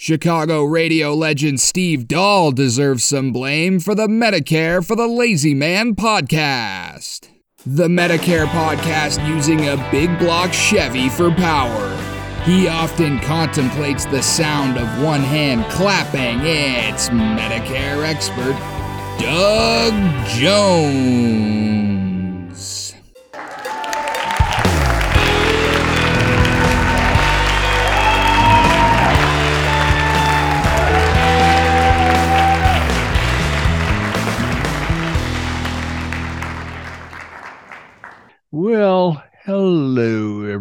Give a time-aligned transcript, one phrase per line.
[0.00, 5.96] Chicago radio legend Steve Dahl deserves some blame for the Medicare for the Lazy Man
[5.96, 7.28] podcast.
[7.66, 11.96] The Medicare podcast using a big block Chevy for power.
[12.44, 16.46] He often contemplates the sound of one hand clapping.
[16.46, 18.54] It's Medicare expert
[19.18, 19.94] Doug
[20.28, 21.58] Jones.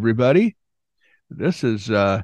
[0.07, 0.55] Everybody.
[1.29, 2.21] This is, uh,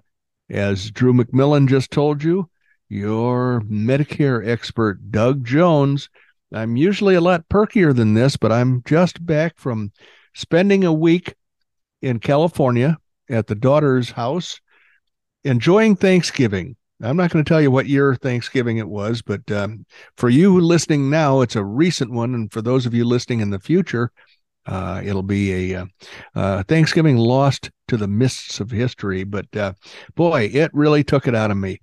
[0.50, 2.50] as Drew McMillan just told you,
[2.88, 6.08] your Medicare expert, Doug Jones.
[6.54, 9.92] I'm usually a lot perkier than this, but I'm just back from
[10.34, 11.34] spending a week
[12.02, 12.98] in California
[13.30, 14.62] at the daughter's house,
[15.44, 16.78] enjoying Thanksgiving.
[17.02, 20.62] I'm not going to tell you what year Thanksgiving it was, but um, for you
[20.62, 22.34] listening now, it's a recent one.
[22.34, 24.10] And for those of you listening in the future,
[24.66, 25.86] uh, it'll be a uh,
[26.36, 29.74] uh, Thanksgiving lost to the mists of history, but uh,
[30.16, 31.80] boy, it really took it out of me.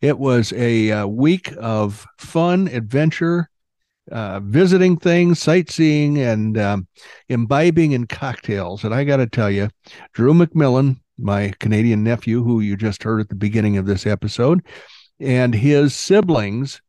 [0.00, 3.48] It was a, uh, week of fun, adventure,
[4.10, 6.88] uh, visiting things, sightseeing, and um,
[7.28, 8.84] imbibing in cocktails.
[8.84, 9.70] And I got to tell you,
[10.12, 14.64] Drew McMillan, my Canadian nephew, who you just heard at the beginning of this episode,
[15.20, 16.82] and his siblings,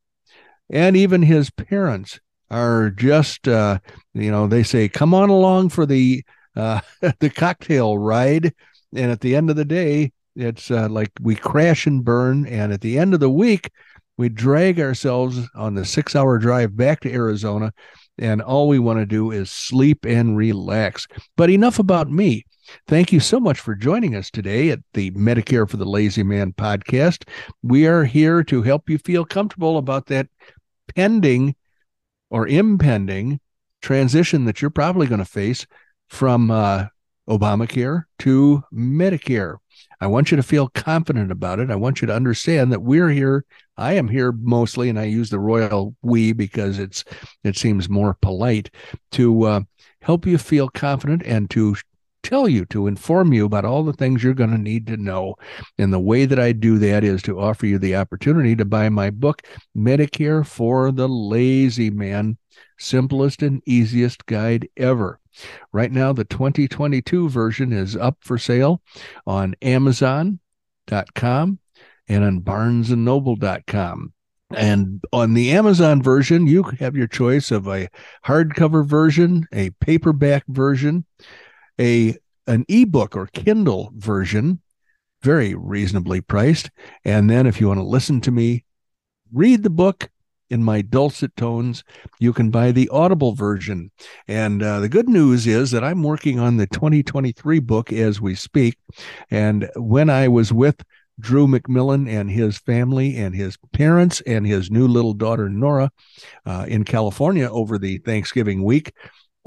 [0.69, 2.19] and even his parents
[2.51, 3.79] are just uh,
[4.13, 6.23] you know they say come on along for the
[6.55, 6.79] uh,
[7.19, 8.53] the cocktail ride.
[8.95, 12.45] And at the end of the day it's uh, like we crash and burn.
[12.47, 13.71] And at the end of the week
[14.17, 17.73] we drag ourselves on the six hour drive back to arizona.
[18.19, 21.07] And all we want to do is sleep and relax.
[21.35, 22.45] But enough about me.
[22.87, 26.53] Thank you so much for joining us today at the Medicare for the Lazy Man
[26.53, 27.27] podcast.
[27.61, 30.27] We are here to help you feel comfortable about that
[30.95, 31.55] pending
[32.33, 33.39] or impending
[33.83, 35.67] transition that you're probably going to face
[36.09, 36.85] from uh,
[37.29, 39.57] Obamacare to Medicare.
[40.01, 41.69] I want you to feel confident about it.
[41.69, 43.45] I want you to understand that we're here.
[43.77, 47.03] I am here mostly, and I use the royal we because it's
[47.43, 48.71] it seems more polite
[49.11, 49.61] to uh,
[50.01, 51.75] help you feel confident and to
[52.23, 55.35] tell you, to inform you about all the things you're going to need to know.
[55.77, 58.89] And the way that I do that is to offer you the opportunity to buy
[58.89, 59.43] my book,
[59.77, 62.37] Medicare for the Lazy Man
[62.77, 65.19] Simplest and Easiest Guide Ever.
[65.71, 68.81] Right now, the 2022 version is up for sale
[69.25, 70.39] on Amazon.com
[72.07, 74.13] and on barnesandnoble.com.
[74.55, 77.89] And on the Amazon version, you have your choice of a
[78.25, 81.05] hardcover version, a paperback version,
[81.79, 84.61] a an ebook or Kindle version,
[85.21, 86.69] very reasonably priced.
[87.05, 88.65] And then if you want to listen to me
[89.33, 90.09] read the book
[90.49, 91.83] in my dulcet tones,
[92.19, 93.89] you can buy the Audible version.
[94.27, 98.35] And uh, the good news is that I'm working on the 2023 book as we
[98.35, 98.77] speak.
[99.31, 100.83] And when I was with
[101.19, 105.91] Drew McMillan and his family and his parents and his new little daughter Nora
[106.45, 108.93] uh, in California over the Thanksgiving week.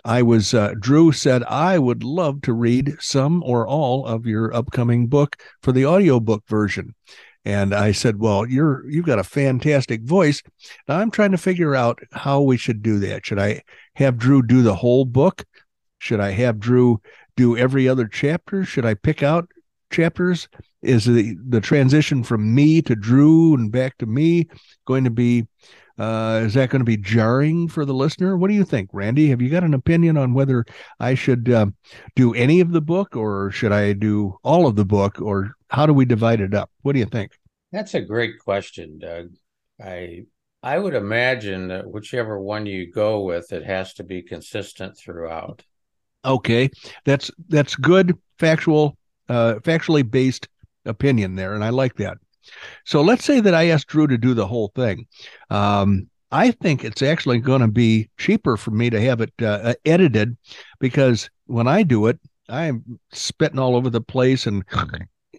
[0.04, 4.54] I was, uh, Drew said, I would love to read some or all of your
[4.54, 6.94] upcoming book for the audiobook version.
[7.46, 10.42] And I said, Well, you're you've got a fantastic voice.
[10.88, 13.24] Now I'm trying to figure out how we should do that.
[13.24, 13.62] Should I
[13.94, 15.44] have Drew do the whole book?
[15.98, 17.00] Should I have Drew
[17.36, 18.64] do every other chapter?
[18.64, 19.48] Should I pick out
[19.90, 20.48] chapters?
[20.82, 24.48] Is the the transition from me to Drew and back to me
[24.84, 25.46] going to be
[25.98, 28.36] uh, is that going to be jarring for the listener?
[28.36, 29.28] What do you think, Randy?
[29.28, 30.64] Have you got an opinion on whether
[31.00, 31.66] I should uh,
[32.14, 35.86] do any of the book or should I do all of the book or how
[35.86, 36.70] do we divide it up?
[36.82, 37.32] What do you think?
[37.72, 39.30] That's a great question, Doug.
[39.82, 40.24] I
[40.62, 45.62] I would imagine that whichever one you go with, it has to be consistent throughout.
[46.24, 46.70] Okay,
[47.04, 48.96] that's that's good factual,
[49.28, 50.48] uh, factually based
[50.84, 52.18] opinion there, and I like that.
[52.84, 55.06] So let's say that I asked Drew to do the whole thing.
[55.50, 59.74] Um, I think it's actually going to be cheaper for me to have it uh,
[59.84, 60.36] edited
[60.80, 64.64] because when I do it, I'm spitting all over the place and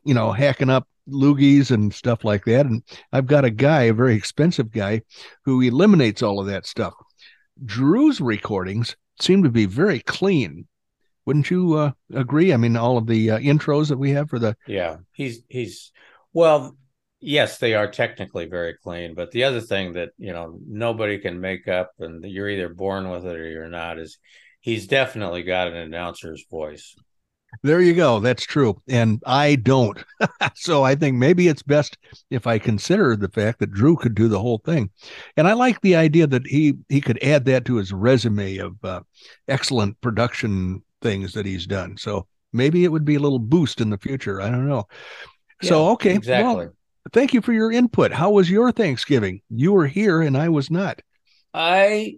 [0.03, 2.65] you know hacking up loogies and stuff like that.
[2.65, 5.01] And I've got a guy, a very expensive guy,
[5.43, 6.93] who eliminates all of that stuff.
[7.65, 10.67] Drew's recordings seem to be very clean.
[11.25, 12.53] Wouldn't you uh, agree?
[12.53, 15.91] I mean, all of the uh, intros that we have for the yeah, he's he's
[16.33, 16.77] well,
[17.19, 21.39] yes, they are technically very clean, but the other thing that you know nobody can
[21.39, 24.17] make up, and you're either born with it or you're not, is
[24.61, 26.95] he's definitely got an announcer's voice.
[27.63, 28.19] There you go.
[28.19, 28.81] That's true.
[28.87, 30.03] And I don't.
[30.55, 31.97] so I think maybe it's best
[32.29, 34.89] if I consider the fact that Drew could do the whole thing.
[35.37, 38.75] And I like the idea that he he could add that to his resume of
[38.83, 39.01] uh,
[39.47, 41.97] excellent production things that he's done.
[41.97, 44.41] So maybe it would be a little boost in the future.
[44.41, 44.87] I don't know.
[45.61, 46.65] Yeah, so okay, exactly.
[46.65, 46.73] Well,
[47.13, 48.11] thank you for your input.
[48.11, 49.41] How was your Thanksgiving?
[49.49, 51.01] You were here and I was not.
[51.53, 52.15] I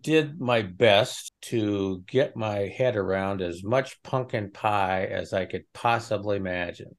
[0.00, 5.64] did my best to get my head around as much pumpkin pie as I could
[5.72, 6.96] possibly imagine.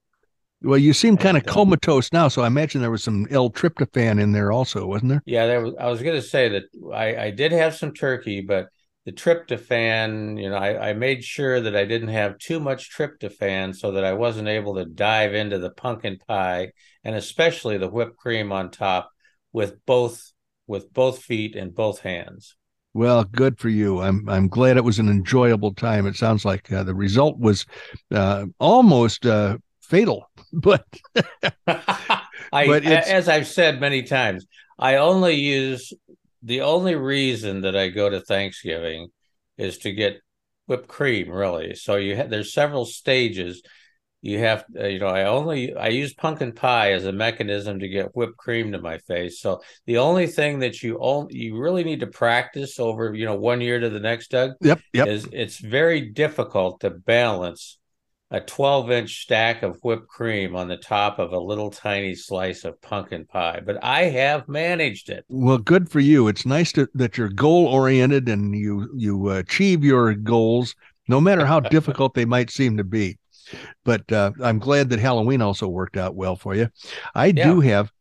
[0.62, 4.22] Well, you seem kind of uh, comatose now, so I imagine there was some L-tryptophan
[4.22, 5.24] in there also, wasn't there?
[5.26, 5.74] Yeah, there was.
[5.78, 6.64] I was going to say that
[6.94, 8.68] I, I did have some turkey, but
[9.06, 13.76] the tryptophan, you know, I, I made sure that I didn't have too much tryptophan
[13.76, 16.72] so that I wasn't able to dive into the pumpkin pie
[17.04, 19.12] and especially the whipped cream on top
[19.52, 20.32] with both
[20.68, 22.56] with both feet and both hands.
[22.94, 24.00] Well, good for you.
[24.00, 26.06] I'm I'm glad it was an enjoyable time.
[26.06, 27.66] It sounds like uh, the result was
[28.14, 30.86] uh, almost uh, fatal, but
[31.68, 32.22] I,
[32.52, 34.46] but as I've said many times,
[34.78, 35.92] I only use
[36.44, 39.08] the only reason that I go to Thanksgiving
[39.58, 40.22] is to get
[40.68, 41.30] whipped cream.
[41.32, 43.64] Really, so you ha- there's several stages
[44.24, 47.90] you have uh, you know i only i use pumpkin pie as a mechanism to
[47.90, 49.42] get whipped cream to my face.
[49.42, 53.36] So the only thing that you only you really need to practice over you know
[53.36, 55.08] one year to the next doug yep yep.
[55.08, 57.78] is it's very difficult to balance
[58.32, 62.64] a 12 inch stack of whipped cream on the top of a little tiny slice
[62.64, 63.60] of pumpkin pie.
[63.64, 65.26] But i have managed it.
[65.28, 66.30] Well good for you.
[66.30, 70.76] It's nice to, that you're goal oriented and you you achieve your goals
[71.10, 73.18] no matter how difficult they might seem to be
[73.84, 76.70] but uh, I'm glad that Halloween also worked out well for you.
[77.16, 77.44] I yeah.
[77.46, 77.92] do have.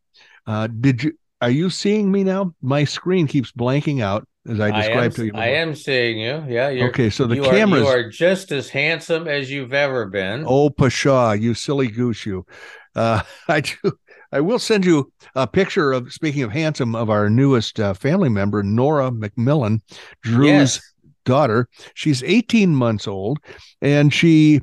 [0.47, 1.13] Uh, did you?
[1.41, 2.55] Are you seeing me now?
[2.63, 5.33] My screen keeps blanking out as I described I am, to you.
[5.33, 5.45] Before.
[5.45, 6.45] I am seeing you.
[6.49, 6.87] Yeah.
[6.87, 7.11] okay.
[7.11, 7.45] So the.
[7.45, 10.45] Are, you are just as handsome as you've ever been.
[10.47, 11.33] Oh, pshaw!
[11.33, 12.47] You silly goose, you.
[12.95, 13.93] Uh, I do.
[14.33, 18.31] I will send you a picture of speaking of handsome of our newest uh, family
[18.31, 19.83] member, Nora McMillan,
[20.23, 20.93] Drew's yes.
[21.27, 21.69] daughter.
[21.95, 23.41] She's 18 months old,
[23.83, 24.63] and she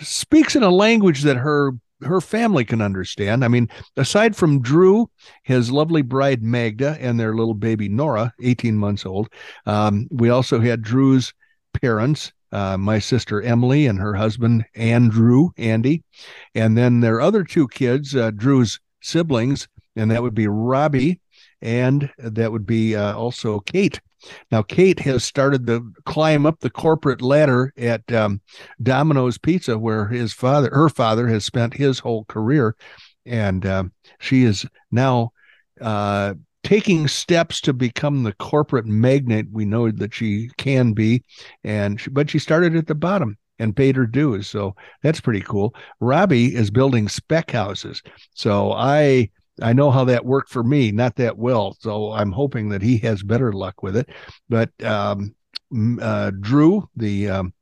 [0.00, 3.44] speaks in a language that her her family can understand.
[3.44, 5.10] I mean, aside from Drew,
[5.42, 9.28] his lovely bride Magda, and their little baby Nora, 18 months old,
[9.66, 11.34] um, we also had Drew's
[11.80, 16.02] parents, uh, my sister Emily and her husband Andrew, Andy,
[16.54, 21.20] and then their other two kids, uh, Drew's siblings, and that would be Robbie,
[21.62, 24.00] and that would be uh, also Kate.
[24.50, 28.40] Now, Kate has started to climb up the corporate ladder at um,
[28.82, 32.76] Domino's Pizza, where his father, her father, has spent his whole career,
[33.26, 33.84] and uh,
[34.18, 35.32] she is now
[35.80, 41.22] uh, taking steps to become the corporate magnate we know that she can be.
[41.64, 45.42] And she, but she started at the bottom and paid her dues, so that's pretty
[45.42, 45.74] cool.
[46.00, 48.02] Robbie is building spec houses,
[48.34, 49.30] so I
[49.60, 51.76] I know how that worked for me, not that well.
[51.80, 54.08] So I'm hoping that he has better luck with it.
[54.48, 55.34] But um,
[56.00, 57.54] uh, Drew, the um,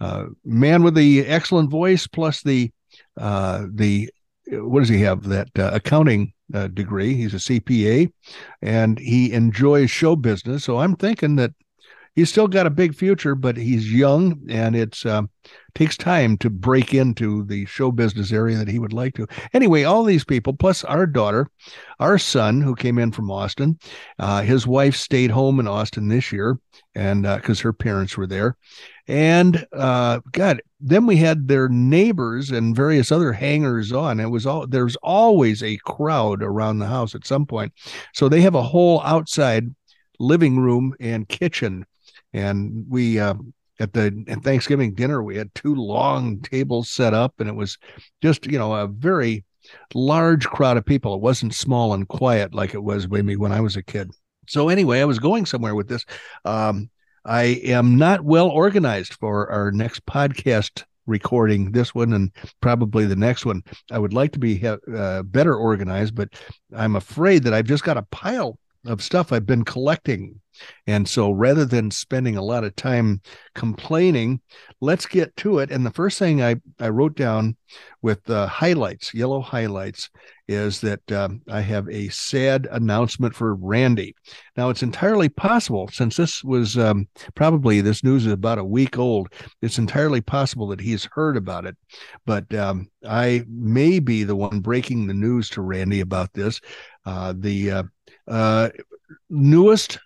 [0.00, 2.70] uh, man with the excellent voice, plus the
[3.16, 4.10] uh, the
[4.50, 5.24] what does he have?
[5.24, 7.14] That uh, accounting uh, degree.
[7.14, 8.10] He's a CPA,
[8.62, 10.64] and he enjoys show business.
[10.64, 11.52] So I'm thinking that
[12.20, 15.22] he's still got a big future, but he's young, and it's uh,
[15.74, 19.26] takes time to break into the show business area that he would like to.
[19.54, 21.48] Anyway, all these people, plus our daughter,
[21.98, 23.78] our son who came in from Austin,
[24.18, 26.58] uh, his wife stayed home in Austin this year,
[26.94, 28.58] and because uh, her parents were there,
[29.08, 34.20] and uh, God, then we had their neighbors and various other hangers on.
[34.20, 37.72] It was all there's always a crowd around the house at some point,
[38.12, 39.74] so they have a whole outside
[40.18, 41.86] living room and kitchen
[42.32, 43.34] and we uh,
[43.78, 47.78] at the Thanksgiving dinner we had two long tables set up, and it was
[48.22, 49.44] just you know a very
[49.94, 51.14] large crowd of people.
[51.14, 54.10] It wasn't small and quiet like it was maybe when I was a kid.
[54.48, 56.04] So anyway, I was going somewhere with this.
[56.44, 56.90] Um,
[57.24, 63.16] I am not well organized for our next podcast recording this one and probably the
[63.16, 63.62] next one.
[63.90, 66.30] I would like to be uh, better organized, but
[66.74, 70.40] I'm afraid that I've just got a pile of stuff I've been collecting
[70.86, 73.20] And so rather than spending a lot of time
[73.54, 74.40] complaining,
[74.80, 75.70] let's get to it.
[75.70, 77.56] And the first thing I, I wrote down
[78.02, 80.10] with uh, highlights, yellow highlights,
[80.48, 84.16] is that um, I have a sad announcement for Randy.
[84.56, 88.98] Now, it's entirely possible, since this was um, probably this news is about a week
[88.98, 91.76] old, it's entirely possible that he's heard about it.
[92.26, 96.60] But um, I may be the one breaking the news to Randy about this.
[97.06, 97.82] Uh, the uh,
[98.26, 98.70] uh,
[99.28, 99.98] newest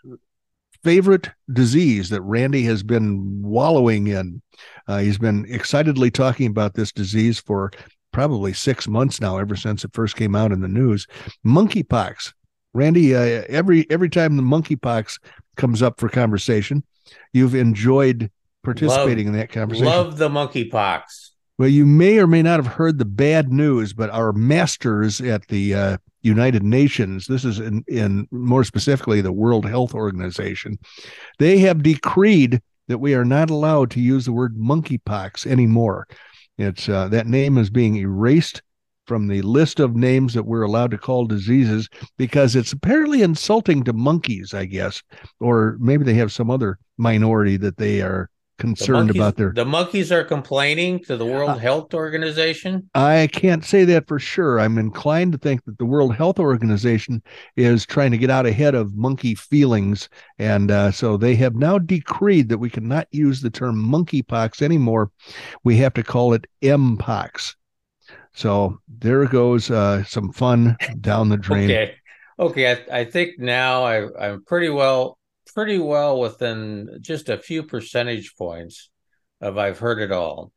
[0.84, 4.42] favorite disease that Randy has been wallowing in.
[4.86, 7.72] Uh, he's been excitedly talking about this disease for
[8.12, 11.06] probably six months now, ever since it first came out in the news.
[11.44, 12.32] Monkeypox.
[12.74, 15.20] Randy, uh, every every time the monkeypox
[15.56, 16.82] comes up for conversation,
[17.32, 18.30] you've enjoyed
[18.64, 19.86] participating love, in that conversation.
[19.86, 21.23] Love the monkeypox.
[21.56, 25.46] Well, you may or may not have heard the bad news, but our masters at
[25.46, 30.78] the uh, United Nations, this is in, in more specifically the World Health Organization,
[31.38, 36.08] they have decreed that we are not allowed to use the word monkeypox anymore.
[36.58, 38.60] It's uh, that name is being erased
[39.06, 43.84] from the list of names that we're allowed to call diseases because it's apparently insulting
[43.84, 45.02] to monkeys, I guess,
[45.40, 49.64] or maybe they have some other minority that they are concerned monkeys, about their the
[49.64, 52.88] monkeys are complaining to the world health organization?
[52.94, 54.60] I can't say that for sure.
[54.60, 57.22] I'm inclined to think that the world health organization
[57.56, 60.08] is trying to get out ahead of monkey feelings
[60.38, 65.10] and uh, so they have now decreed that we cannot use the term monkeypox anymore.
[65.64, 67.54] We have to call it mpox
[68.34, 71.70] so there goes uh, some fun down the drain.
[71.70, 71.94] Okay.
[72.36, 75.18] Okay i, I think now I, i'm pretty well
[75.54, 78.90] pretty well within just a few percentage points
[79.40, 80.52] of I've heard it all.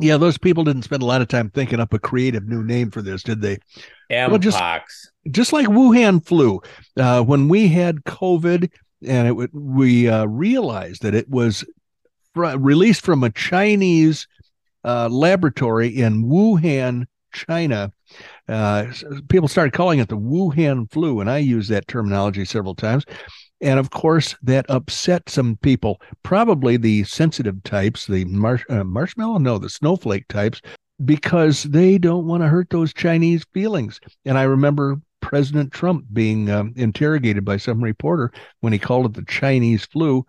[0.00, 2.90] Yeah, those people didn't spend a lot of time thinking up a creative new name
[2.90, 3.58] for this, did they?
[4.10, 4.28] Mpox.
[4.28, 4.62] Well, just,
[5.30, 6.60] just like Wuhan flu,
[6.96, 8.70] uh, when we had COVID,
[9.06, 11.64] and it we uh, realized that it was
[12.34, 14.26] fr- released from a Chinese
[14.84, 17.92] uh, laboratory in Wuhan, China.
[18.48, 18.86] Uh,
[19.28, 23.04] people started calling it the Wuhan flu, and I use that terminology several times.
[23.62, 28.24] And of course, that upset some people, probably the sensitive types, the
[28.68, 30.60] uh, marshmallow, no, the snowflake types,
[31.04, 34.00] because they don't want to hurt those Chinese feelings.
[34.24, 39.14] And I remember President Trump being um, interrogated by some reporter when he called it
[39.14, 40.26] the Chinese flu.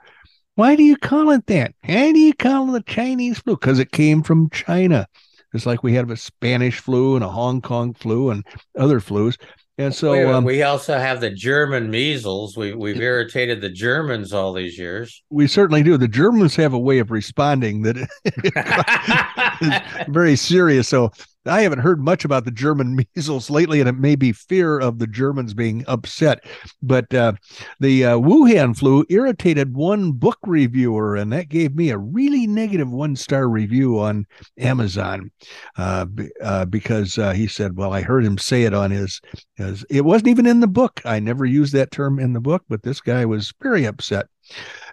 [0.56, 1.74] Why do you call it that?
[1.84, 3.56] Why do you call it the Chinese flu?
[3.56, 5.08] Because it came from China.
[5.54, 8.46] It's like we have a Spanish flu and a Hong Kong flu and
[8.78, 9.38] other flus.
[9.80, 12.56] And so Wait, um, we also have the German measles.
[12.56, 15.24] We we've irritated the Germans all these years.
[15.32, 15.98] We certainly do.
[15.98, 17.98] The Germans have a way of responding that
[19.62, 20.88] is very serious.
[20.88, 21.12] So
[21.45, 25.00] I haven't heard much about the German measles lately, and it may be fear of
[25.00, 26.45] the Germans being upset.
[26.81, 27.33] But uh,
[27.79, 32.89] the uh, Wuhan flu irritated one book reviewer, and that gave me a really negative
[32.89, 34.25] one star review on
[34.57, 35.31] Amazon
[35.77, 36.05] uh,
[36.41, 39.21] uh because uh, he said, Well, I heard him say it on his,
[39.55, 41.01] his, it wasn't even in the book.
[41.05, 44.27] I never used that term in the book, but this guy was very upset.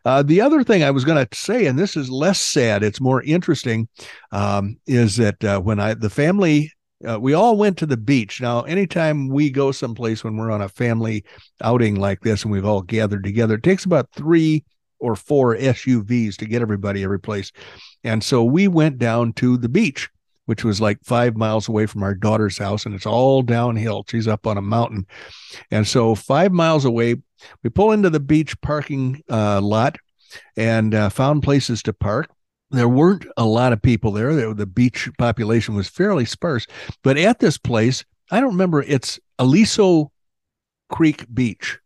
[0.05, 3.01] Uh, the other thing I was going to say, and this is less sad, it's
[3.01, 3.89] more interesting,
[4.33, 6.73] um, is that uh, when I the family
[7.09, 8.41] uh, we all went to the beach.
[8.41, 11.25] Now, anytime we go someplace when we're on a family
[11.63, 14.65] outing like this and we've all gathered together, it takes about three
[14.99, 17.53] or four SUVs to get everybody every place.
[18.05, 20.11] And so we went down to the beach,
[20.51, 24.05] which was like five miles away from our daughter's house, and it's all downhill.
[24.09, 25.07] She's up on a mountain.
[25.71, 27.23] And so, five miles away,
[27.63, 29.97] we pull into the beach parking uh, lot
[30.57, 32.31] and uh, found places to park.
[32.73, 34.53] There weren't a lot of people there.
[34.53, 36.67] The beach population was fairly sparse.
[37.05, 40.11] But at this place, I don't remember, it's Aliso
[40.89, 41.79] Creek Beach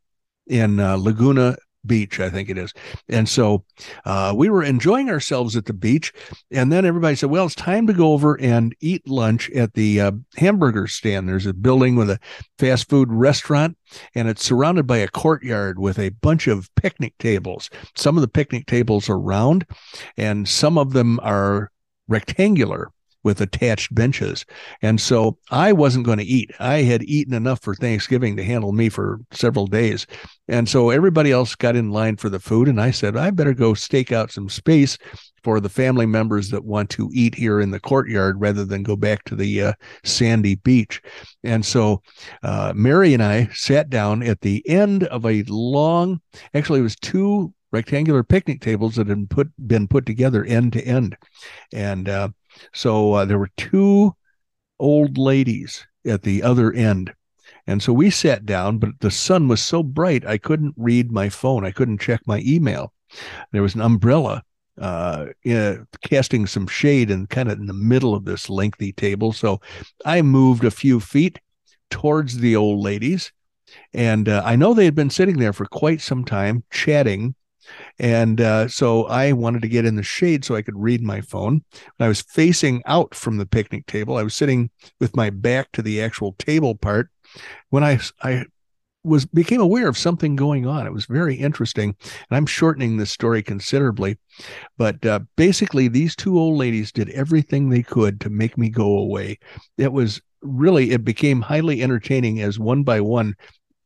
[0.47, 1.57] in uh, Laguna
[1.87, 2.73] beach, I think it is.
[3.09, 3.65] And so
[4.05, 6.13] uh, we were enjoying ourselves at the beach.
[6.51, 10.01] And then everybody said, well, it's time to go over and eat lunch at the
[10.01, 11.29] uh, hamburger stand.
[11.29, 12.19] There's a building with a
[12.59, 13.77] fast food restaurant,
[14.15, 17.71] and it's surrounded by a courtyard with a bunch of picnic tables.
[17.97, 19.67] Some of the picnic tables are round,
[20.17, 21.71] and some of them are
[22.09, 22.91] rectangular
[23.25, 24.45] with attached benches.
[24.83, 26.53] And so I wasn't going to eat.
[26.61, 30.07] I had eaten enough for Thanksgiving to handle me for several days.
[30.47, 32.69] And so everybody else got in line for the food.
[32.69, 34.99] And I said, I better go stake out some space
[35.43, 38.97] for the family members that want to eat here in the courtyard rather than go
[38.97, 39.73] back to the uh,
[40.05, 41.03] sandy beach.
[41.43, 42.03] And so
[42.43, 46.21] uh, Mary and I sat down at the end of a long,
[46.55, 50.83] actually, it was two rectangular picnic tables that had put been put together end to
[50.87, 51.17] end,
[51.73, 52.29] and uh,
[52.73, 54.15] so uh, there were two
[54.79, 57.13] old ladies at the other end,
[57.67, 61.29] And so we sat down, but the sun was so bright, I couldn't read my
[61.29, 61.65] phone.
[61.65, 62.93] I couldn't check my email.
[63.53, 64.43] There was an umbrella
[64.81, 65.27] uh,
[66.03, 69.33] casting some shade and kind of in the middle of this lengthy table.
[69.33, 69.61] So
[70.05, 71.41] I moved a few feet
[71.91, 73.33] towards the old ladies.
[73.93, 77.35] And uh, I know they had been sitting there for quite some time chatting.
[77.99, 81.21] And uh, so I wanted to get in the shade so I could read my
[81.21, 81.65] phone.
[82.01, 84.17] I was facing out from the picnic table.
[84.17, 87.11] I was sitting with my back to the actual table part
[87.71, 88.47] when I, I
[89.05, 90.87] was became aware of something going on.
[90.87, 94.19] It was very interesting, and I'm shortening this story considerably,
[94.79, 98.97] but uh, basically, these two old ladies did everything they could to make me go
[98.97, 99.39] away.
[99.77, 103.35] It was really it became highly entertaining as one by one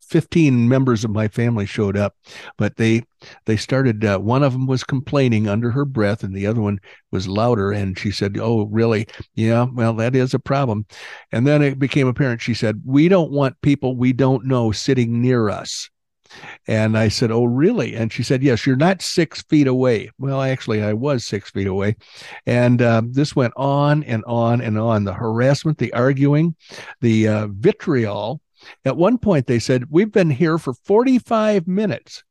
[0.08, 2.14] 15 members of my family showed up
[2.56, 3.02] but they
[3.46, 6.78] they started uh, one of them was complaining under her breath and the other one
[7.10, 10.86] was louder and she said oh really yeah well that is a problem
[11.32, 15.20] and then it became apparent she said we don't want people we don't know sitting
[15.20, 15.90] near us
[16.66, 17.94] and I said, Oh, really?
[17.94, 20.10] And she said, Yes, you're not six feet away.
[20.18, 21.96] Well, actually, I was six feet away.
[22.46, 26.54] And uh, this went on and on and on the harassment, the arguing,
[27.00, 28.40] the uh, vitriol
[28.84, 32.24] at one point, they said, We've been here for 45 minutes,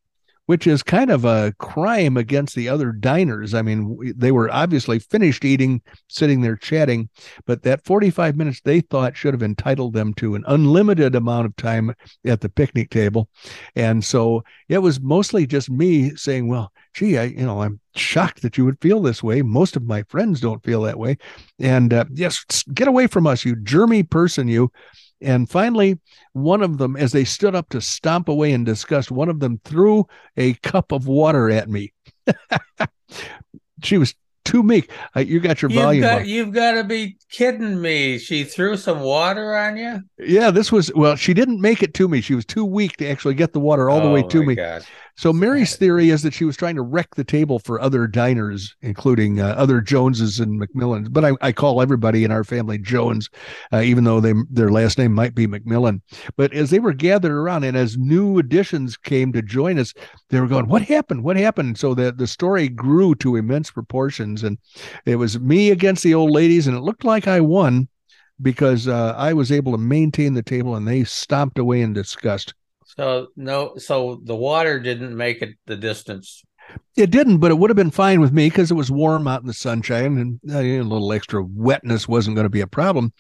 [0.48, 3.53] which is kind of a crime against the other diners.
[3.53, 7.10] I mean, they were obviously finished eating, sitting there chatting,
[7.46, 11.55] but that 45 minutes they thought should have entitled them to an unlimited amount of
[11.57, 11.93] time
[12.25, 13.29] at the picnic table.
[13.75, 18.41] And so it was mostly just me saying, Well, gee, I, you know, I'm shocked
[18.41, 19.41] that you would feel this way.
[19.41, 21.17] Most of my friends don't feel that way.
[21.60, 24.72] And uh, yes, get away from us, you germy person, you.
[25.21, 26.00] And finally,
[26.33, 29.59] one of them, as they stood up to stomp away in disgust, one of them
[29.63, 30.05] threw
[30.36, 31.93] a cup of water at me.
[33.83, 34.13] she was
[34.47, 34.91] too meek.
[35.15, 36.01] Uh, you got your you've volume.
[36.01, 38.17] Got, you've got to be kidding me.
[38.17, 40.01] She threw some water on you.
[40.17, 41.15] Yeah, this was well.
[41.15, 42.21] She didn't make it to me.
[42.21, 44.55] She was too weak to actually get the water all oh, the way to me.
[44.55, 44.86] God.
[45.17, 48.75] So Mary's theory is that she was trying to wreck the table for other diners,
[48.83, 51.12] including uh, other Joneses and McMillans.
[51.12, 53.27] But I, I, call everybody in our family Jones,
[53.74, 56.01] uh, even though they their last name might be McMillan.
[56.36, 59.91] But as they were gathered around, and as new additions came to join us,
[60.30, 61.23] they were going, "What happened?
[61.23, 64.60] What happened?" So the the story grew to immense proportions, and
[65.06, 67.88] it was me against the old ladies, and it looked like I won
[68.39, 72.53] because uh, I was able to maintain the table, and they stomped away in disgust.
[72.97, 76.43] So no, so the water didn't make it the distance.
[76.97, 79.41] It didn't, but it would have been fine with me because it was warm out
[79.41, 83.13] in the sunshine, and uh, a little extra wetness wasn't going to be a problem.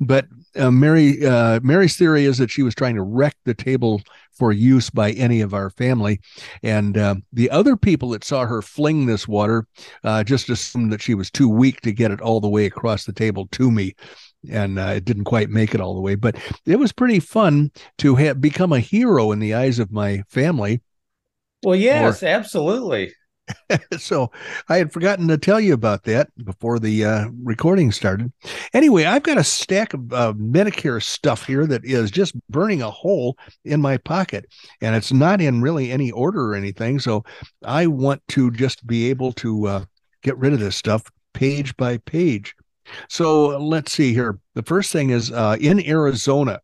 [0.00, 4.02] But uh, Mary, uh, Mary's theory is that she was trying to wreck the table
[4.36, 6.20] for use by any of our family,
[6.62, 9.66] and uh, the other people that saw her fling this water
[10.02, 13.04] uh, just assumed that she was too weak to get it all the way across
[13.04, 13.94] the table to me
[14.48, 16.14] and uh, it didn't quite make it all the way.
[16.14, 20.22] But it was pretty fun to have become a hero in the eyes of my
[20.28, 20.80] family.
[21.62, 23.12] Well, yes, or, absolutely.
[23.98, 24.30] so
[24.68, 28.32] I had forgotten to tell you about that before the uh, recording started.
[28.72, 32.90] Anyway, I've got a stack of uh, Medicare stuff here that is just burning a
[32.90, 34.46] hole in my pocket,
[34.80, 36.98] and it's not in really any order or anything.
[36.98, 37.24] So
[37.64, 39.84] I want to just be able to uh,
[40.22, 42.54] get rid of this stuff page by page.
[43.08, 44.38] So let's see here.
[44.54, 46.60] The first thing is uh, in Arizona,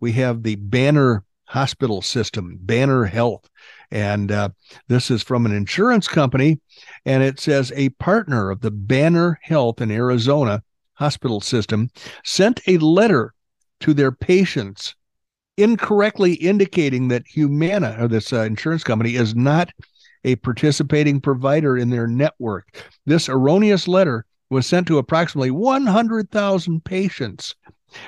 [0.00, 3.48] we have the Banner Hospital System, Banner Health.
[3.90, 4.50] And uh,
[4.88, 6.60] this is from an insurance company.
[7.04, 10.62] And it says a partner of the Banner Health in Arizona
[10.94, 11.90] hospital system
[12.24, 13.34] sent a letter
[13.80, 14.94] to their patients
[15.56, 19.72] incorrectly indicating that Humana, or this uh, insurance company, is not
[20.24, 22.86] a participating provider in their network.
[23.06, 27.54] This erroneous letter was sent to approximately 100,000 patients.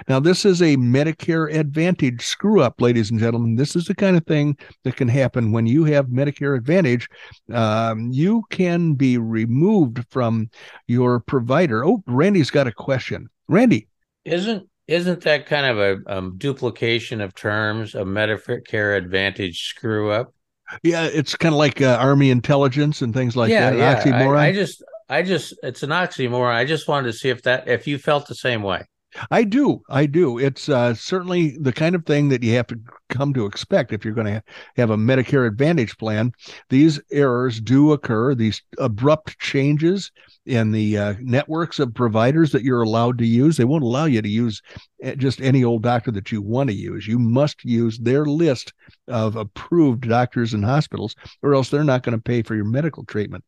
[0.09, 3.57] Now, this is a Medicare Advantage screw up, ladies and gentlemen.
[3.57, 7.09] This is the kind of thing that can happen when you have Medicare Advantage.
[7.53, 10.51] Um, you can be removed from
[10.87, 11.85] your provider.
[11.85, 13.29] Oh, Randy's got a question.
[13.49, 13.89] Randy.
[14.25, 20.35] Isn't isn't that kind of a um, duplication of terms, a Medicare Advantage screw up?
[20.83, 24.07] Yeah, it's kind of like uh, Army intelligence and things like yeah, that.
[24.07, 24.29] Yeah.
[24.31, 26.55] I, I just I just it's an oxymoron.
[26.55, 28.83] I just wanted to see if that if you felt the same way.
[29.31, 29.83] I do.
[29.91, 30.39] I do.
[30.39, 32.81] It's uh, certainly the kind of thing that you have to
[33.13, 34.43] come to expect if you're going to
[34.77, 36.33] have a Medicare Advantage plan.
[36.71, 40.11] These errors do occur, these abrupt changes
[40.47, 43.57] in the uh, networks of providers that you're allowed to use.
[43.57, 44.61] They won't allow you to use
[45.03, 47.07] eh, just any old doctor that you want to use.
[47.07, 48.73] You must use their list
[49.07, 53.05] of approved doctors and hospitals, or else they're not going to pay for your medical
[53.05, 53.45] treatment.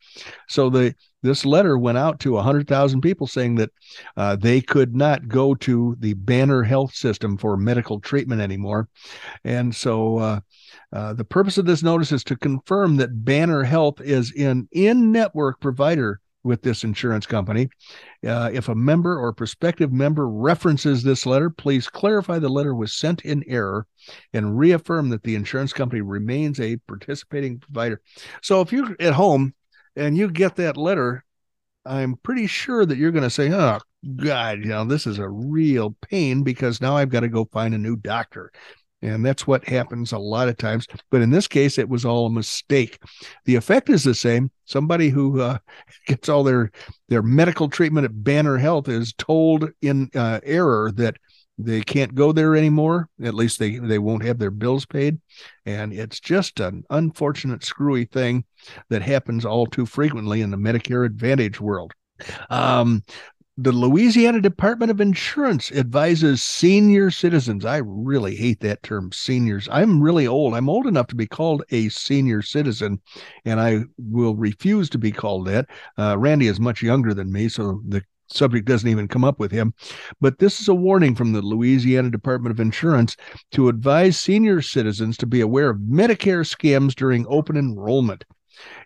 [0.49, 3.71] So the this letter went out to 100,000 people saying that
[4.15, 8.91] uh, they could not go to the Banner Health System for medical treatment anymore.
[9.75, 10.41] So uh,
[10.93, 15.13] uh, the purpose of this notice is to confirm that Banner Health is an in
[15.13, 17.69] network provider with this insurance company.
[18.27, 22.95] Uh, if a member or prospective member references this letter, please clarify the letter was
[22.95, 23.87] sent in error
[24.33, 28.01] and reaffirm that the insurance company remains a participating provider.
[28.43, 29.55] So if you're at home
[29.97, 31.25] and you get that letter,
[31.87, 33.79] I'm pretty sure that you're going to say, oh,
[34.17, 37.75] God, you know, this is a real pain because now I've got to go find
[37.75, 38.53] a new doctor.
[39.05, 40.87] And that's what happens a lot of times.
[41.11, 42.99] But in this case, it was all a mistake.
[43.45, 44.51] The effect is the same.
[44.65, 45.59] Somebody who uh,
[46.07, 46.71] gets all their
[47.09, 51.17] their medical treatment at Banner Health is told in uh, error that
[51.59, 53.09] they can't go there anymore.
[53.23, 55.21] At least they they won't have their bills paid,
[55.67, 58.45] and it's just an unfortunate, screwy thing
[58.89, 61.93] that happens all too frequently in the Medicare Advantage world.
[62.49, 63.03] Um,
[63.57, 67.65] the Louisiana Department of Insurance advises senior citizens.
[67.65, 69.69] I really hate that term, seniors.
[69.71, 70.55] I'm really old.
[70.55, 73.01] I'm old enough to be called a senior citizen,
[73.45, 75.67] and I will refuse to be called that.
[75.97, 79.53] Uh, Randy is much younger than me, so the subject doesn't even come up with
[79.53, 79.73] him.
[80.21, 83.17] But this is a warning from the Louisiana Department of Insurance
[83.53, 88.25] to advise senior citizens to be aware of Medicare scams during open enrollment.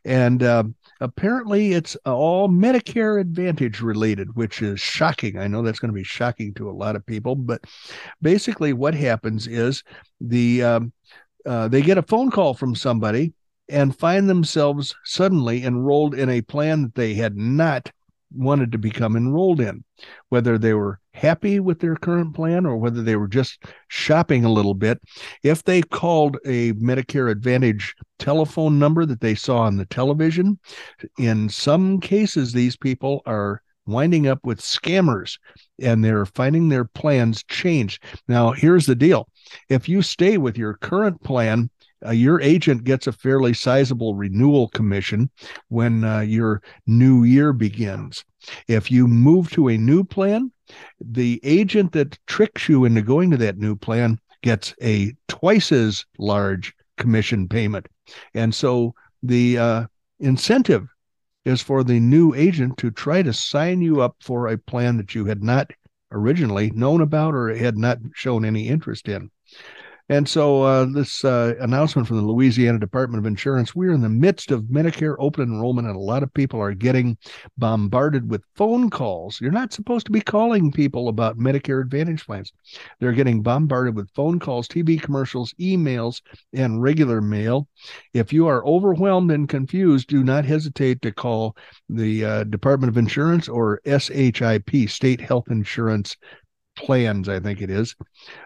[0.05, 0.65] And uh,
[1.01, 5.39] apparently it's all Medicare Advantage related, which is shocking.
[5.39, 7.63] I know that's going to be shocking to a lot of people, but
[8.21, 9.83] basically what happens is
[10.21, 10.93] the um,
[11.47, 13.33] uh, they get a phone call from somebody
[13.69, 17.91] and find themselves suddenly enrolled in a plan that they had not
[18.35, 19.85] wanted to become enrolled in,
[20.29, 24.53] whether they were happy with their current plan or whether they were just shopping a
[24.53, 25.01] little bit.
[25.43, 30.59] If they called a Medicare Advantage telephone number that they saw on the television,
[31.19, 35.39] in some cases, these people are winding up with scammers
[35.81, 38.03] and they're finding their plans changed.
[38.29, 39.29] Now, here's the deal
[39.69, 41.71] if you stay with your current plan,
[42.07, 45.31] uh, your agent gets a fairly sizable renewal commission
[45.69, 48.25] when uh, your new year begins.
[48.69, 50.53] If you move to a new plan,
[51.01, 56.05] the agent that tricks you into going to that new plan gets a twice as
[56.19, 57.89] large commission payment.
[58.35, 59.87] And so the uh,
[60.21, 60.89] incentive
[61.49, 65.15] is for the new agent to try to sign you up for a plan that
[65.15, 65.71] you had not
[66.13, 69.31] originally known about or had not shown any interest in.
[70.11, 74.09] And so, uh, this uh, announcement from the Louisiana Department of Insurance we're in the
[74.09, 77.19] midst of Medicare open enrollment, and a lot of people are getting
[77.59, 79.39] bombarded with phone calls.
[79.39, 82.53] You're not supposed to be calling people about Medicare Advantage plans.
[83.01, 86.23] They're getting bombarded with phone calls, TV commercials, emails,
[86.55, 87.69] and regular mail.
[88.15, 91.55] If you are overwhelmed and confused, do not hesitate to call
[91.91, 96.17] the uh, Department of Insurance or SHIP, State Health Insurance
[96.77, 97.95] Plans, I think it is.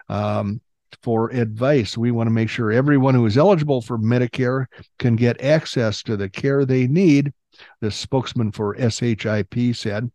[0.09, 0.59] Um,
[1.01, 1.97] for advice.
[1.97, 4.65] We want to make sure everyone who is eligible for Medicare
[4.99, 7.33] can get access to the care they need.
[7.81, 10.11] The spokesman for SHIP said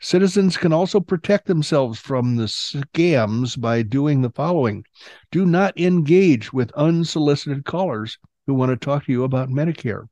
[0.00, 4.84] citizens can also protect themselves from the scams by doing the following
[5.32, 10.08] do not engage with unsolicited callers who want to talk to you about Medicare.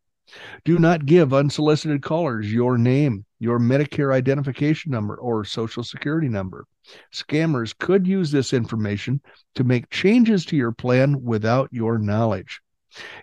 [0.65, 6.65] Do not give unsolicited callers your name, your Medicare identification number, or social security number.
[7.13, 9.21] Scammers could use this information
[9.55, 12.61] to make changes to your plan without your knowledge.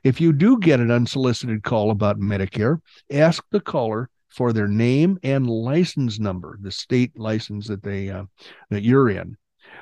[0.03, 2.79] If you do get an unsolicited call about Medicare,
[3.11, 8.25] ask the caller for their name and license number, the state license that they uh,
[8.69, 9.37] that you're in.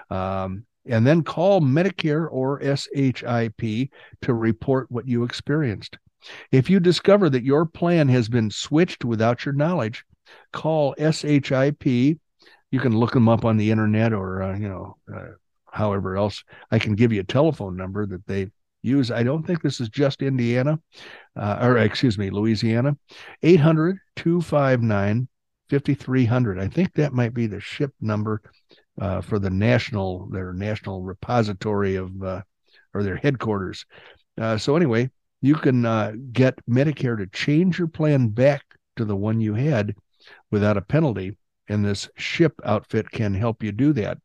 [0.09, 5.97] Um, and then call Medicare or SHIP to report what you experienced.
[6.51, 10.03] If you discover that your plan has been switched without your knowledge,
[10.51, 12.19] call SHIP.
[12.71, 15.31] You can look them up on the internet or, uh, you know, uh,
[15.71, 16.43] however else.
[16.71, 18.49] I can give you a telephone number that they
[18.81, 19.11] use.
[19.11, 20.79] I don't think this is just Indiana,
[21.35, 22.97] uh, or excuse me, Louisiana.
[23.43, 25.27] 800 259
[25.69, 26.59] 5300.
[26.59, 28.41] I think that might be the ship number
[28.99, 32.41] uh, for the national, their national repository of, uh,
[32.93, 33.85] or their headquarters.
[34.39, 35.09] Uh, so, anyway,
[35.41, 35.83] you can
[36.31, 38.63] get Medicare to change your plan back
[38.95, 39.95] to the one you had
[40.51, 41.37] without a penalty.
[41.69, 44.19] And this SHIP outfit can help you do that.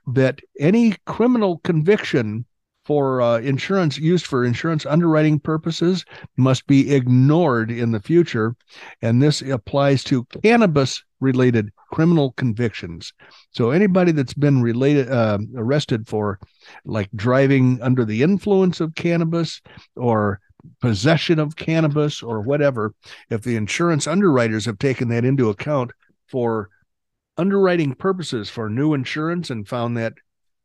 [0.08, 2.46] that any criminal conviction
[2.86, 6.04] for uh, insurance used for insurance underwriting purposes
[6.38, 8.56] must be ignored in the future.
[9.02, 13.14] And this applies to cannabis related criminal convictions.
[13.52, 16.40] So anybody that's been related uh, arrested for
[16.84, 19.62] like driving under the influence of cannabis
[19.96, 20.40] or
[20.80, 22.94] possession of cannabis or whatever,
[23.30, 25.92] if the insurance underwriters have taken that into account
[26.28, 26.70] for
[27.38, 30.14] underwriting purposes for new insurance and found that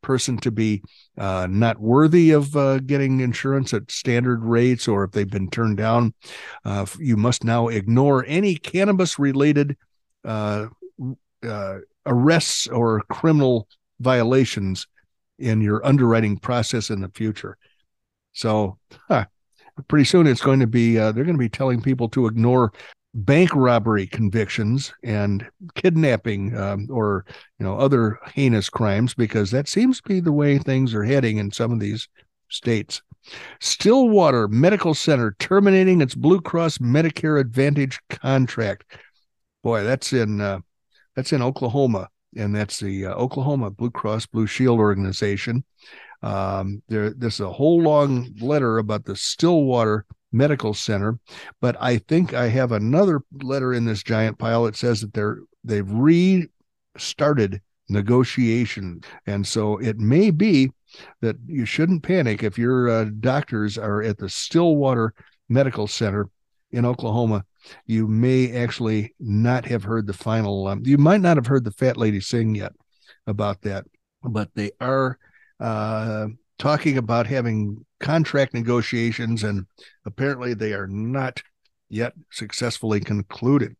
[0.06, 0.80] person to be
[1.18, 5.76] uh, not worthy of uh, getting insurance at standard rates or if they've been turned
[5.76, 6.14] down,
[6.64, 9.76] uh, you must now ignore any cannabis related
[10.24, 10.66] uh,
[11.46, 13.68] uh, arrests or criminal
[14.00, 14.86] violations
[15.38, 17.58] in your underwriting process in the future.
[18.32, 19.26] So, huh,
[19.88, 22.72] pretty soon it's going to be, uh, they're going to be telling people to ignore
[23.16, 27.24] bank robbery convictions and kidnapping um, or
[27.58, 31.38] you know other heinous crimes because that seems to be the way things are heading
[31.38, 32.08] in some of these
[32.48, 33.02] states.
[33.58, 38.84] Stillwater medical center terminating its blue cross medicare advantage contract.
[39.62, 40.60] Boy that's in uh,
[41.14, 45.64] that's in oklahoma and that's the uh, oklahoma blue cross blue shield organization.
[46.22, 50.04] Um, there, there's a whole long letter about the stillwater
[50.36, 51.18] Medical Center.
[51.60, 55.38] But I think I have another letter in this giant pile that says that they're
[55.64, 60.70] they've restarted negotiation, and so it may be
[61.20, 65.14] that you shouldn't panic if your uh, doctors are at the Stillwater
[65.48, 66.28] Medical Center
[66.70, 67.44] in Oklahoma.
[67.86, 70.68] You may actually not have heard the final.
[70.68, 72.72] Um, you might not have heard the fat lady sing yet
[73.26, 73.84] about that,
[74.22, 75.18] but they are
[75.58, 79.66] uh, talking about having contract negotiations, and
[80.04, 81.42] apparently they are not
[81.88, 83.76] yet successfully concluded.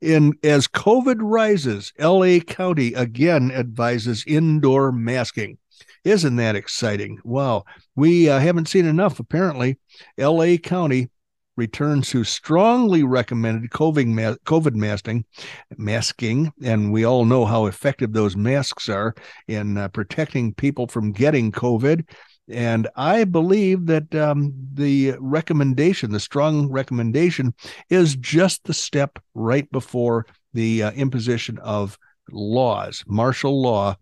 [0.00, 5.58] In as COVID rises, LA County again advises indoor masking.
[6.04, 7.18] Isn't that exciting?
[7.24, 7.64] Wow,
[7.96, 9.20] we uh, haven't seen enough.
[9.20, 9.78] Apparently,
[10.16, 11.10] LA County
[11.60, 15.26] returns who strongly recommended COVID, COVID masking,
[15.76, 19.14] masking, and we all know how effective those masks are
[19.46, 22.08] in uh, protecting people from getting COVID.
[22.48, 27.52] And I believe that um, the recommendation, the strong recommendation,
[27.90, 31.98] is just the step right before the uh, imposition of
[32.32, 33.96] laws, martial law,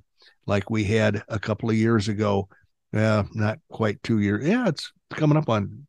[0.47, 2.49] like we had a couple of years ago.
[2.95, 4.47] Uh, not quite two years.
[4.47, 5.88] Yeah, it's coming up on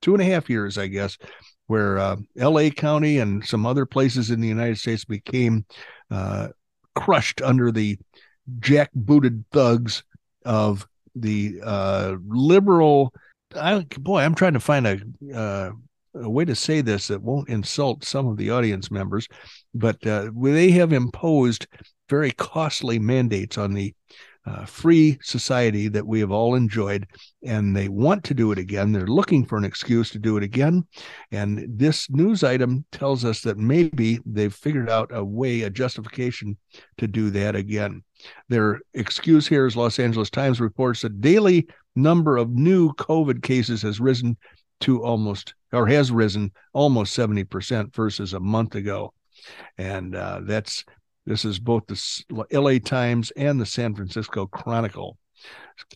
[0.00, 1.16] two and a half years, I guess,
[1.66, 2.70] where uh, L.A.
[2.70, 5.64] County and some other places in the United States became
[6.10, 6.48] uh,
[6.94, 7.98] crushed under the
[8.58, 10.02] jack-booted thugs
[10.44, 13.12] of the uh, liberal.
[13.54, 15.00] I, boy, I'm trying to find a,
[15.34, 15.70] uh,
[16.14, 19.28] a way to say this that won't insult some of the audience members,
[19.74, 21.66] but uh, they have imposed
[22.08, 23.94] very costly mandates on the
[24.46, 27.06] uh, free society that we have all enjoyed,
[27.44, 28.92] and they want to do it again.
[28.92, 30.86] They're looking for an excuse to do it again.
[31.30, 36.56] And this news item tells us that maybe they've figured out a way, a justification
[36.98, 38.02] to do that again.
[38.48, 43.82] Their excuse here is Los Angeles Times reports that daily number of new COVID cases
[43.82, 44.36] has risen
[44.80, 49.12] to almost or has risen almost 70% versus a month ago.
[49.78, 50.84] And uh, that's
[51.30, 55.16] this is both the LA Times and the San Francisco Chronicle.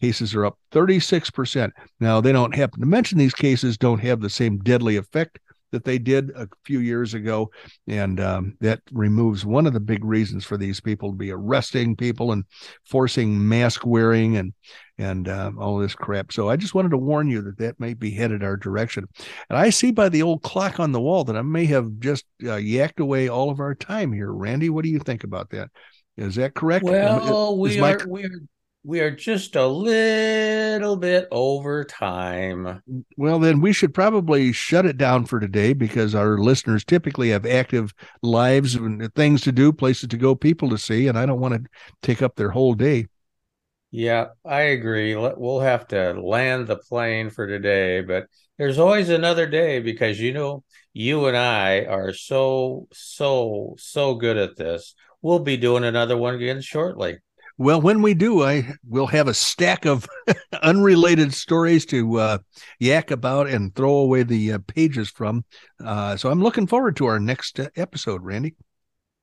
[0.00, 1.72] Cases are up 36%.
[1.98, 5.40] Now, they don't happen to mention these cases don't have the same deadly effect
[5.72, 7.50] that they did a few years ago.
[7.88, 11.96] And um, that removes one of the big reasons for these people to be arresting
[11.96, 12.44] people and
[12.84, 14.54] forcing mask wearing and
[14.98, 16.32] and uh, all this crap.
[16.32, 19.06] So I just wanted to warn you that that may be headed our direction.
[19.50, 22.24] And I see by the old clock on the wall that I may have just
[22.42, 24.32] uh, yacked away all of our time here.
[24.32, 25.70] Randy, what do you think about that?
[26.16, 26.84] Is that correct?
[26.84, 28.40] Well, we are we are
[28.86, 32.82] we are just a little bit over time.
[33.16, 37.46] Well, then we should probably shut it down for today because our listeners typically have
[37.46, 41.40] active lives and things to do, places to go, people to see, and I don't
[41.40, 41.70] want to
[42.02, 43.06] take up their whole day.
[43.96, 45.14] Yeah, I agree.
[45.14, 48.26] We'll have to land the plane for today, but
[48.58, 54.36] there's always another day because you know, you and I are so, so, so good
[54.36, 54.96] at this.
[55.22, 57.18] We'll be doing another one again shortly.
[57.56, 60.08] Well, when we do, I will have a stack of
[60.60, 62.38] unrelated stories to uh,
[62.80, 65.44] yak about and throw away the uh, pages from.
[65.78, 68.56] Uh, so I'm looking forward to our next uh, episode, Randy.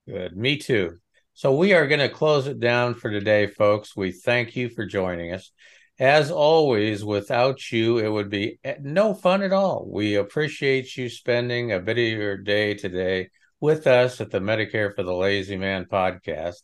[0.07, 0.37] Good.
[0.37, 0.99] Me too.
[1.33, 3.95] So we are going to close it down for today, folks.
[3.95, 5.51] We thank you for joining us.
[5.99, 9.85] As always, without you, it would be eh, no fun at all.
[9.87, 14.95] We appreciate you spending a bit of your day today with us at the Medicare
[14.95, 16.63] for the Lazy Man podcast.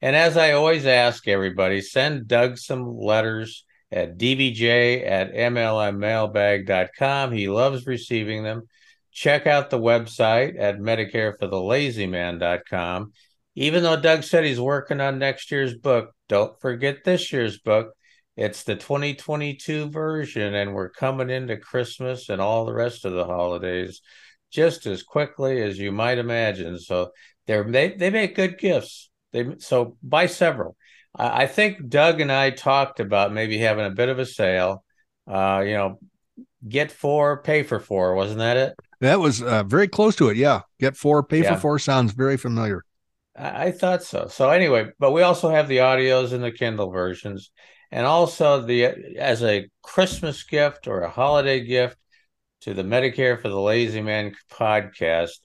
[0.00, 7.32] And as I always ask everybody, send Doug some letters at dvj at mlmmailbag.com.
[7.32, 8.68] He loves receiving them.
[9.12, 13.12] Check out the website at medicareforthelazyman.com.
[13.58, 17.92] Even though Doug said he's working on next year's book, don't forget this year's book.
[18.36, 23.24] It's the 2022 version, and we're coming into Christmas and all the rest of the
[23.24, 24.00] holidays
[24.52, 26.78] just as quickly as you might imagine.
[26.78, 27.10] So
[27.48, 29.10] they're they, they make good gifts.
[29.32, 30.76] They so buy several.
[31.16, 34.84] I, I think Doug and I talked about maybe having a bit of a sale.
[35.26, 35.98] Uh, you know,
[36.68, 38.14] get four, pay for four.
[38.14, 38.74] Wasn't that it?
[39.00, 40.36] That was uh, very close to it.
[40.36, 41.54] Yeah, get four, pay yeah.
[41.54, 42.84] for four sounds very familiar.
[43.38, 44.26] I, thought so.
[44.28, 47.50] So anyway, but we also have the audios and the Kindle versions,
[47.90, 48.86] and also the
[49.18, 51.96] as a Christmas gift or a holiday gift
[52.62, 55.38] to the Medicare for the Lazy Man podcast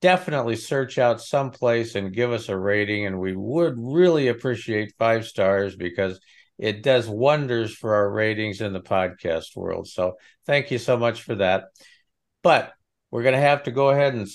[0.00, 3.06] definitely search out someplace and give us a rating.
[3.06, 6.20] And we would really appreciate five stars because
[6.58, 9.88] it does wonders for our ratings in the podcast world.
[9.88, 10.14] So
[10.46, 11.64] thank you so much for that.
[12.42, 12.72] But
[13.10, 14.28] we're going to have to go ahead and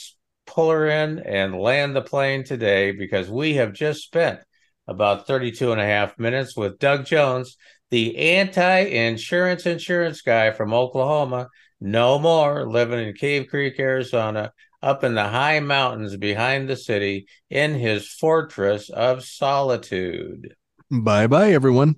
[0.51, 4.39] pull her in and land the plane today because we have just spent
[4.87, 7.57] about 32 and a half minutes with Doug Jones,
[7.89, 11.47] the anti insurance insurance guy from Oklahoma.
[11.79, 14.51] No more living in Cave Creek, Arizona,
[14.83, 20.55] up in the high mountains behind the city in his fortress of solitude.
[20.91, 21.95] Bye bye, everyone.